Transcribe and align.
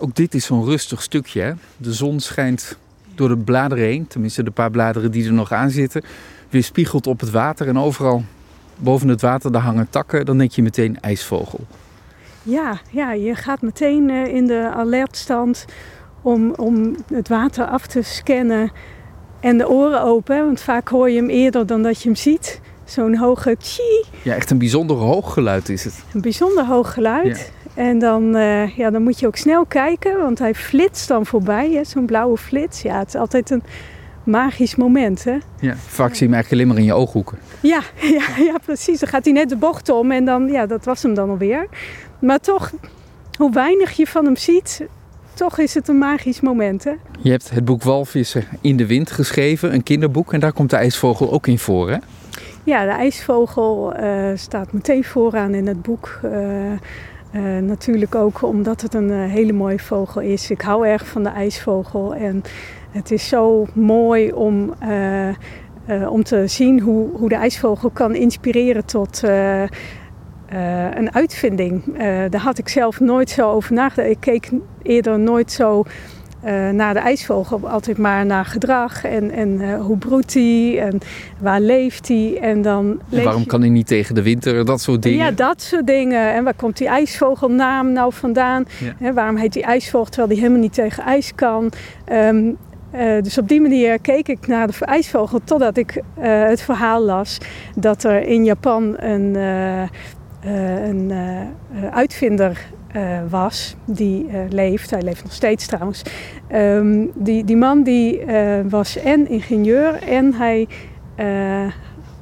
Ook 0.00 0.14
dit 0.14 0.34
is 0.34 0.44
zo'n 0.44 0.64
rustig 0.64 1.02
stukje. 1.02 1.40
Hè? 1.40 1.52
De 1.76 1.92
zon 1.92 2.20
schijnt 2.20 2.78
door 3.14 3.28
de 3.28 3.36
bladeren 3.36 3.84
heen, 3.84 4.06
tenminste 4.06 4.42
de 4.42 4.50
paar 4.50 4.70
bladeren 4.70 5.10
die 5.10 5.26
er 5.26 5.32
nog 5.32 5.52
aan 5.52 5.70
zitten, 5.70 6.02
weer 6.50 6.64
spiegelt 6.64 7.06
op 7.06 7.20
het 7.20 7.30
water 7.30 7.68
en 7.68 7.78
overal 7.78 8.24
boven 8.76 9.08
het 9.08 9.20
water 9.20 9.52
daar 9.52 9.62
hangen 9.62 9.90
takken. 9.90 10.26
Dan 10.26 10.38
denk 10.38 10.50
je 10.50 10.62
meteen 10.62 11.00
ijsvogel. 11.00 11.60
Ja, 12.42 12.80
ja 12.90 13.12
je 13.12 13.34
gaat 13.34 13.62
meteen 13.62 14.10
eh, 14.10 14.34
in 14.34 14.46
de 14.46 14.70
alertstand 14.74 15.64
om, 16.22 16.52
om 16.54 16.96
het 17.12 17.28
water 17.28 17.64
af 17.64 17.86
te 17.86 18.02
scannen 18.02 18.70
en 19.40 19.58
de 19.58 19.68
oren 19.68 20.02
open. 20.02 20.44
Want 20.44 20.60
vaak 20.60 20.88
hoor 20.88 21.10
je 21.10 21.16
hem 21.16 21.28
eerder 21.28 21.66
dan 21.66 21.82
dat 21.82 22.02
je 22.02 22.08
hem 22.08 22.16
ziet. 22.16 22.60
Zo'n 22.84 23.16
hoge 23.16 23.56
chi. 23.58 24.04
Ja, 24.22 24.34
echt 24.34 24.50
een 24.50 24.58
bijzonder 24.58 24.96
hoog 24.96 25.32
geluid 25.32 25.68
is 25.68 25.84
het. 25.84 26.04
Een 26.14 26.20
bijzonder 26.20 26.66
hoog 26.66 26.92
geluid. 26.92 27.52
En 27.78 27.98
dan, 27.98 28.36
uh, 28.36 28.76
ja, 28.76 28.90
dan 28.90 29.02
moet 29.02 29.20
je 29.20 29.26
ook 29.26 29.36
snel 29.36 29.66
kijken, 29.66 30.18
want 30.18 30.38
hij 30.38 30.54
flitst 30.54 31.08
dan 31.08 31.26
voorbij. 31.26 31.84
Zo'n 31.84 32.06
blauwe 32.06 32.36
flits. 32.36 32.82
Ja, 32.82 32.98
het 32.98 33.08
is 33.08 33.14
altijd 33.14 33.50
een 33.50 33.62
magisch 34.24 34.76
moment. 34.76 35.24
Hè? 35.24 35.36
Ja, 35.60 35.76
vaak 35.76 36.14
zie 36.14 36.18
je 36.18 36.24
hem 36.24 36.34
eigenlijk 36.34 36.52
alleen 36.52 36.66
maar 36.66 36.76
in 36.76 36.84
je 36.84 36.92
ooghoeken. 36.92 37.38
Ja, 37.60 37.80
ja, 38.18 38.44
ja, 38.44 38.58
precies. 38.64 39.00
Dan 39.00 39.08
gaat 39.08 39.24
hij 39.24 39.32
net 39.32 39.48
de 39.48 39.56
bocht 39.56 39.88
om 39.88 40.10
en 40.10 40.24
dan, 40.24 40.48
ja, 40.48 40.66
dat 40.66 40.84
was 40.84 41.02
hem 41.02 41.14
dan 41.14 41.30
alweer. 41.30 41.66
Maar 42.18 42.38
toch, 42.38 42.72
hoe 43.36 43.52
weinig 43.52 43.92
je 43.92 44.06
van 44.06 44.24
hem 44.24 44.36
ziet, 44.36 44.86
toch 45.34 45.58
is 45.58 45.74
het 45.74 45.88
een 45.88 45.98
magisch 45.98 46.40
moment. 46.40 46.84
Hè? 46.84 46.92
Je 47.20 47.30
hebt 47.30 47.50
het 47.50 47.64
boek 47.64 47.82
Walvissen 47.82 48.44
in 48.60 48.76
de 48.76 48.86
wind 48.86 49.10
geschreven, 49.10 49.74
een 49.74 49.82
kinderboek. 49.82 50.32
En 50.32 50.40
daar 50.40 50.52
komt 50.52 50.70
de 50.70 50.76
ijsvogel 50.76 51.32
ook 51.32 51.46
in 51.46 51.58
voor, 51.58 51.90
hè? 51.90 51.96
Ja, 52.64 52.84
de 52.84 52.90
ijsvogel 52.90 54.00
uh, 54.00 54.30
staat 54.34 54.72
meteen 54.72 55.04
vooraan 55.04 55.54
in 55.54 55.66
het 55.66 55.82
boek. 55.82 56.20
Uh, 56.24 56.30
uh, 57.32 57.58
natuurlijk 57.58 58.14
ook 58.14 58.42
omdat 58.42 58.80
het 58.80 58.94
een 58.94 59.10
hele 59.10 59.52
mooie 59.52 59.78
vogel 59.78 60.20
is. 60.20 60.50
Ik 60.50 60.60
hou 60.60 60.86
erg 60.86 61.06
van 61.06 61.22
de 61.22 61.28
ijsvogel. 61.28 62.14
En 62.14 62.42
het 62.90 63.10
is 63.10 63.28
zo 63.28 63.66
mooi 63.74 64.32
om, 64.32 64.74
om 66.08 66.22
te 66.22 66.46
zien 66.46 66.80
hoe, 66.80 67.08
hoe 67.16 67.28
de 67.28 67.34
ijsvogel 67.34 67.90
kan 67.90 68.14
inspireren 68.14 68.84
tot 68.84 69.22
een 70.94 71.14
uitvinding. 71.14 71.98
Daar 72.30 72.40
had 72.40 72.58
ik 72.58 72.68
zelf 72.68 73.00
nooit 73.00 73.30
zo 73.30 73.50
over 73.50 73.74
nagedacht. 73.74 74.10
Ik 74.10 74.20
keek 74.20 74.50
eerder 74.82 75.18
nooit 75.18 75.52
zo 75.52 75.84
uh, 76.44 76.70
naar 76.70 76.94
de 76.94 77.00
ijsvogel, 77.00 77.68
altijd 77.68 77.98
maar 77.98 78.26
naar 78.26 78.44
gedrag 78.44 79.04
en, 79.04 79.30
en 79.30 79.78
hoe 79.78 79.96
broedt 79.96 80.34
hij 80.34 80.80
en 80.80 80.98
waar 81.38 81.60
leeft 81.60 82.08
hij. 82.08 82.38
En, 82.40 82.62
dan 82.62 83.00
en 83.10 83.24
waarom 83.24 83.46
kan 83.46 83.60
hij 83.60 83.70
niet 83.70 83.86
tegen 83.86 84.14
de 84.14 84.22
winter, 84.22 84.64
dat 84.64 84.80
soort 84.80 85.02
dingen? 85.02 85.18
Ja, 85.18 85.30
dat 85.30 85.62
soort 85.62 85.86
dingen. 85.86 86.32
En 86.32 86.44
waar 86.44 86.54
komt 86.54 86.76
die 86.76 86.88
ijsvogelnaam 86.88 87.92
nou 87.92 88.12
vandaan? 88.12 88.66
Ja. 89.00 89.12
waarom 89.12 89.36
heet 89.36 89.52
die 89.52 89.62
ijsvogel 89.62 90.04
terwijl 90.04 90.28
die 90.28 90.38
helemaal 90.38 90.60
niet 90.60 90.74
tegen 90.74 91.02
ijs 91.02 91.34
kan? 91.34 91.72
Um, 92.12 92.56
uh, 92.94 93.22
dus 93.22 93.38
op 93.38 93.48
die 93.48 93.60
manier 93.60 93.98
keek 93.98 94.28
ik 94.28 94.46
naar 94.46 94.66
de 94.66 94.84
ijsvogel 94.84 95.40
totdat 95.44 95.76
ik 95.76 96.02
het 96.20 96.62
verhaal 96.62 97.02
las 97.02 97.38
dat 97.76 98.04
er 98.04 98.22
in 98.22 98.44
Japan 98.44 98.94
een, 98.98 99.36
een 100.84 101.12
uitvinder 101.90 102.66
uh, 102.96 103.18
was, 103.28 103.76
die 103.84 104.26
leeft, 104.48 104.90
hij 104.90 105.02
leeft 105.02 105.22
nog 105.22 105.32
steeds 105.32 105.66
trouwens. 105.66 106.02
Um, 106.52 107.10
die, 107.14 107.44
die 107.44 107.56
man 107.56 107.82
die 107.82 108.20
was 108.68 108.96
en 108.96 109.28
ingenieur 109.28 110.02
en 110.02 110.34
hij 110.34 110.68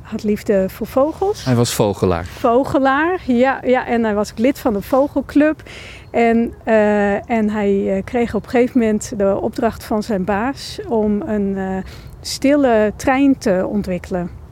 had 0.00 0.22
liefde 0.22 0.68
voor 0.68 0.86
vogels. 0.86 1.44
Hij 1.44 1.54
was 1.54 1.74
vogelaar. 1.74 2.24
Vogelaar, 2.24 3.20
ja, 3.26 3.60
ja 3.64 3.86
en 3.86 4.04
hij 4.04 4.14
was 4.14 4.32
lid 4.36 4.58
van 4.58 4.72
de 4.72 4.82
vogelclub. 4.82 5.62
En, 6.10 6.52
en 7.26 7.50
hij 7.50 8.02
kreeg 8.04 8.34
op 8.34 8.44
een 8.44 8.50
gegeven 8.50 8.80
moment 8.80 9.12
de 9.16 9.38
opdracht 9.40 9.84
van 9.84 10.02
zijn 10.02 10.24
baas 10.24 10.80
om 10.88 11.22
een 11.22 11.84
stille 12.20 12.92
trein 12.96 13.38
te 13.38 13.66
ontwikkelen. 13.68 14.45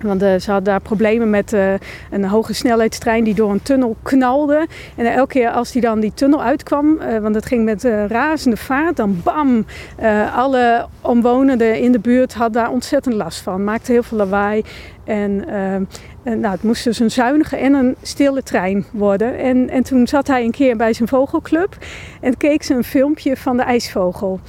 Want 0.00 0.22
uh, 0.22 0.28
ze 0.38 0.50
hadden 0.50 0.64
daar 0.72 0.80
problemen 0.80 1.30
met 1.30 1.52
uh, 1.52 1.72
een 2.10 2.24
hoge 2.24 2.52
snelheidstrein 2.52 3.24
die 3.24 3.34
door 3.34 3.50
een 3.50 3.62
tunnel 3.62 3.96
knalde. 4.02 4.66
En 4.96 5.12
elke 5.12 5.32
keer 5.32 5.50
als 5.50 5.72
die 5.72 5.80
dan 5.80 6.00
die 6.00 6.12
tunnel 6.14 6.42
uitkwam, 6.42 6.98
want 7.20 7.34
het 7.34 7.46
ging 7.46 7.64
met 7.64 7.84
razende 8.08 8.56
vaart, 8.56 8.96
dan 8.96 9.20
bam! 9.24 9.64
alle 10.34 10.86
omwonenden 11.00 11.80
in 11.80 11.92
de 11.92 11.98
buurt 11.98 12.34
hadden 12.34 12.62
daar 12.62 12.70
ontzettend 12.70 13.14
last 13.14 13.40
van. 13.40 13.64
Maakte 13.64 13.92
heel 13.92 14.02
veel 14.02 14.18
lawaai. 14.18 14.62
En 15.04 15.44
nou, 16.22 16.46
het 16.46 16.62
moest 16.62 16.84
dus 16.84 16.98
een 16.98 17.10
zuinige 17.10 17.56
en 17.56 17.74
een 17.74 17.96
stille 18.02 18.42
trein 18.42 18.84
worden. 18.90 19.38
En, 19.38 19.70
en 19.70 19.82
toen 19.82 20.06
zat 20.06 20.26
hij 20.26 20.44
een 20.44 20.50
keer 20.50 20.76
bij 20.76 20.92
zijn 20.92 21.08
vogelclub 21.08 21.76
en 22.20 22.36
keek 22.36 22.62
ze 22.62 22.74
een 22.74 22.84
filmpje 22.84 23.36
van 23.36 23.56
de 23.56 23.62
ijsvogel. 23.62 24.40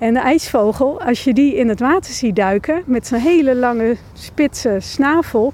En 0.00 0.14
de 0.14 0.20
ijsvogel, 0.20 1.00
als 1.02 1.24
je 1.24 1.34
die 1.34 1.56
in 1.56 1.68
het 1.68 1.80
water 1.80 2.12
ziet 2.12 2.36
duiken 2.36 2.82
met 2.86 3.06
zijn 3.06 3.20
hele 3.20 3.54
lange 3.54 3.96
spitse 4.12 4.76
snavel, 4.78 5.52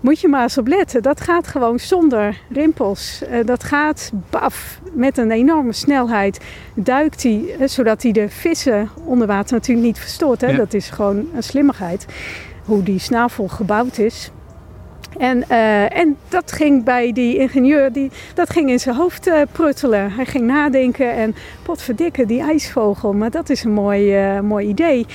moet 0.00 0.20
je 0.20 0.28
maar 0.28 0.42
eens 0.42 0.58
op 0.58 0.66
letten. 0.66 1.02
Dat 1.02 1.20
gaat 1.20 1.46
gewoon 1.46 1.78
zonder 1.78 2.40
rimpels. 2.50 3.22
Uh, 3.30 3.46
dat 3.46 3.64
gaat 3.64 4.12
baf 4.30 4.80
met 4.92 5.18
een 5.18 5.30
enorme 5.30 5.72
snelheid. 5.72 6.40
Duikt 6.74 7.22
hij, 7.22 7.44
uh, 7.60 7.68
zodat 7.68 8.02
hij 8.02 8.12
de 8.12 8.28
vissen 8.28 8.88
onder 9.04 9.26
water 9.26 9.54
natuurlijk 9.54 9.86
niet 9.86 9.98
verstoort. 9.98 10.40
Hè? 10.40 10.46
Ja. 10.46 10.56
Dat 10.56 10.74
is 10.74 10.90
gewoon 10.90 11.28
een 11.34 11.42
slimmigheid. 11.42 12.06
Hoe 12.64 12.82
die 12.82 12.98
snavel 12.98 13.48
gebouwd 13.48 13.98
is. 13.98 14.30
En, 15.18 15.44
uh, 15.50 15.98
en 15.98 16.16
dat 16.28 16.52
ging 16.52 16.84
bij 16.84 17.12
die 17.12 17.36
ingenieur, 17.36 17.92
die, 17.92 18.10
dat 18.34 18.50
ging 18.50 18.70
in 18.70 18.80
zijn 18.80 18.96
hoofd 18.96 19.26
uh, 19.26 19.40
pruttelen. 19.52 20.12
Hij 20.12 20.26
ging 20.26 20.44
nadenken 20.44 21.12
en 21.12 21.34
potverdikke, 21.62 22.26
die 22.26 22.40
ijsvogel. 22.40 23.12
Maar 23.12 23.30
dat 23.30 23.50
is 23.50 23.64
een 23.64 23.72
mooi, 23.72 24.34
uh, 24.34 24.40
mooi 24.40 24.68
idee. 24.68 25.06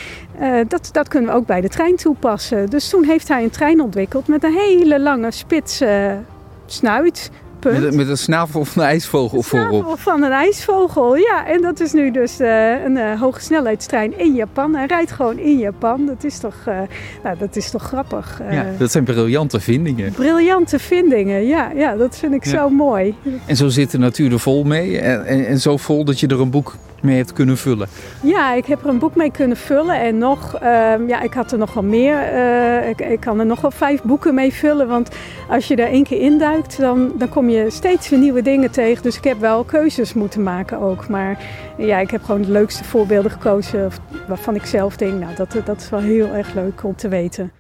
dat, 0.68 0.90
dat 0.92 1.08
kunnen 1.08 1.30
we 1.30 1.36
ook 1.36 1.46
bij 1.46 1.62
de 1.62 1.70
trein 1.70 1.96
toepassen. 1.96 2.70
Dus 2.70 2.90
toen 2.90 3.04
heeft 3.04 3.28
hij 3.28 3.44
een 3.44 3.50
trein 3.50 3.82
ontwikkeld 3.82 4.28
met 4.28 4.44
een 4.44 4.54
hele 4.54 5.00
lange 5.00 5.32
spitse 5.32 6.18
snuit. 6.66 7.32
Met, 7.64 7.96
met, 7.96 8.08
een 8.08 8.18
snavel 8.18 8.66
van 8.66 8.84
een 8.84 8.90
ijsvogel 8.90 9.42
voorop. 9.42 9.70
Snavel 9.70 9.98
van 9.98 10.24
een 10.24 10.32
ijsvogel, 10.32 11.16
ja. 11.16 11.48
En 11.48 11.62
dat 11.62 11.80
is 11.80 11.92
nu 11.92 12.12
dus 12.12 12.40
uh, 12.40 12.84
een 12.84 12.96
uh, 12.96 13.22
hoge 13.22 13.42
snelheidstrein 13.42 14.20
in 14.20 14.34
Japan. 14.34 14.76
Hij 14.76 14.86
rijdt 14.86 15.12
gewoon 15.12 15.38
in 15.38 15.58
Japan. 15.58 16.06
Dat 16.06 16.24
is 16.24 16.38
toch, 16.40 16.56
uh, 16.68 16.80
nou, 17.24 17.38
dat 17.38 17.56
is 17.56 17.72
toch 17.72 17.84
grappig. 17.84 18.42
ja, 18.52 18.66
dat 18.78 18.92
zijn 18.92 19.04
briljante 19.04 19.60
vindingen. 19.60 20.12
Briljante 20.12 20.80
vindingen, 20.80 21.46
ja. 21.46 21.72
ja 21.76 21.96
dat 21.96 22.18
vind 22.18 22.34
ik 22.34 22.46
ja. 22.46 22.52
zo 22.52 22.70
mooi. 22.70 23.16
En 23.46 23.56
zo 23.56 23.68
zit 23.68 23.92
de 23.92 23.98
natuur 23.98 24.32
er 24.32 24.40
vol 24.40 24.64
mee. 24.64 25.00
En, 25.00 25.26
en, 25.26 25.48
en 25.48 25.60
zo 25.60 25.78
vol 25.78 26.06
dat 26.06 26.20
je 26.20 26.28
er 26.28 26.42
een 26.42 26.50
boek 26.50 26.76
mee 27.08 27.26
kunnen 27.34 27.58
vullen? 27.58 27.88
Ja, 28.22 28.54
ik 28.54 28.66
heb 28.66 28.84
er 28.84 28.90
een 28.90 29.00
boek 29.00 29.16
mee 29.16 29.32
kunnen 29.32 29.58
vullen. 29.58 30.00
En 30.00 30.18
nog, 30.18 30.56
uh, 30.56 31.08
ja, 31.08 31.22
ik 31.22 31.34
had 31.34 31.52
er 31.52 31.58
nog 31.58 31.74
wel 31.74 31.84
meer. 31.84 32.34
Uh, 32.34 32.90
ik, 32.90 33.20
kan 33.20 33.40
er 33.40 33.46
nog 33.46 33.62
wel 33.62 33.72
vijf 33.72 34.02
boeken 34.02 34.34
mee 34.34 34.54
vullen. 34.54 34.88
Want 34.88 35.10
als 35.50 35.68
je 35.68 35.76
er 35.76 35.88
één 35.88 36.04
keer 36.04 36.22
induikt, 36.22 36.78
dan, 36.80 37.12
dan 37.18 37.30
kom 37.30 37.50
je 37.50 37.70
steeds 37.70 38.10
weer 38.10 38.20
nieuwe 38.20 38.42
dingen 38.42 38.72
tegen. 38.72 39.04
Dus 39.04 39.18
ik 39.18 39.24
heb 39.24 39.40
wel 39.40 39.64
keuzes 39.64 40.14
moeten 40.14 40.44
maken 40.44 40.80
ook. 40.80 41.08
Maar 41.08 41.38
ja, 41.78 42.00
ik 42.00 42.12
heb 42.12 42.24
gewoon 42.24 42.42
de 42.42 42.52
leukste 42.52 42.84
voorbeelden 42.84 43.32
gekozen. 43.32 43.92
Waarvan 44.28 44.56
ik 44.56 44.66
zelf 44.66 44.98
denk, 44.98 45.20
nou, 45.20 45.36
dat, 45.36 45.56
dat 45.66 45.82
is 45.82 45.90
wel 45.90 46.00
heel 46.00 46.28
erg 46.28 46.54
leuk 46.54 46.84
om 46.84 46.96
te 46.96 47.08
weten. 47.08 47.52